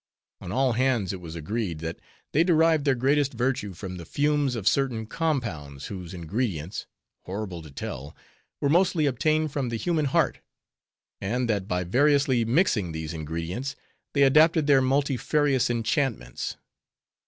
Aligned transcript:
On 0.39 0.51
all 0.51 0.73
hands 0.73 1.13
it 1.13 1.21
was 1.21 1.35
agreed, 1.35 1.77
that 1.77 1.99
they 2.31 2.43
derived 2.43 2.85
their 2.85 2.95
greatest 2.95 3.33
virtue 3.33 3.75
from 3.75 3.97
the 3.97 4.03
fumes 4.03 4.55
of 4.55 4.67
certain 4.67 5.05
compounds, 5.05 5.85
whose 5.93 6.11
ingredients—horrible 6.11 7.61
to 7.61 7.69
tell—were 7.69 8.67
mostly 8.69 9.05
obtained 9.05 9.51
from 9.51 9.69
the 9.69 9.75
human 9.77 10.05
heart; 10.05 10.39
and 11.21 11.47
that 11.47 11.67
by 11.67 11.83
variously 11.83 12.43
mixing 12.43 12.93
these 12.93 13.13
ingredients, 13.13 13.75
they 14.15 14.23
adapted 14.23 14.65
their 14.65 14.81
multifarious 14.81 15.69
enchantments. 15.69 16.55